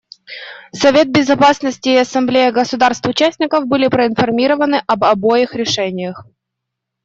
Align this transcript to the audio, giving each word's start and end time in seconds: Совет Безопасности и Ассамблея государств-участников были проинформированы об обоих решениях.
Совет 0.73 1.09
Безопасности 1.11 1.89
и 1.89 1.95
Ассамблея 1.97 2.51
государств-участников 2.51 3.67
были 3.67 3.87
проинформированы 3.87 4.81
об 4.87 5.03
обоих 5.03 5.53
решениях. 5.53 6.25